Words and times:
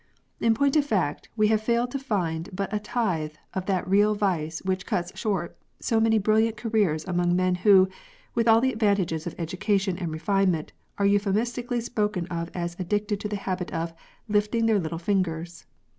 In 0.39 0.55
point 0.55 0.75
of 0.75 0.83
fact, 0.83 1.29
we 1.37 1.49
have 1.49 1.61
failed 1.61 1.91
to 1.91 1.99
find 1.99 2.49
but 2.53 2.73
a 2.73 2.79
tithe 2.79 3.35
of 3.53 3.67
that 3.67 3.87
real 3.87 4.15
vice 4.15 4.57
which 4.63 4.87
cuts 4.87 5.15
short 5.15 5.55
so 5.79 5.99
many 5.99 6.17
brilliant 6.17 6.57
careers 6.57 7.05
amono: 7.05 7.31
men 7.33 7.53
who, 7.53 7.87
with 8.33 8.47
all 8.47 8.61
the 8.61 8.73
advantao^es 8.75 9.27
of 9.27 9.35
education 9.37 9.99
and 9.99 10.11
refinement, 10.11 10.73
are 10.97 11.05
euphemistically 11.05 11.81
spoken 11.81 12.25
of 12.29 12.49
as 12.55 12.75
addicted 12.79 13.19
to 13.19 13.27
the 13.27 13.35
habit 13.35 13.69
of" 13.71 13.93
lifting 14.27 14.65
their 14.65 14.79
little 14.79 14.97
fingers." 14.97 15.67